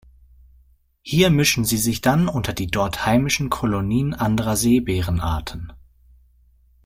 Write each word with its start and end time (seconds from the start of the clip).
Hier 1.03 1.29
mischen 1.29 1.63
sie 1.63 1.77
sich 1.77 2.01
dann 2.01 2.27
unter 2.27 2.53
die 2.53 2.65
dort 2.65 3.05
heimischen 3.05 3.51
Kolonien 3.51 4.15
anderer 4.15 4.55
Seebären-Arten. 4.55 5.73